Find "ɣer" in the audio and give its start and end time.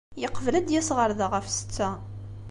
0.97-1.09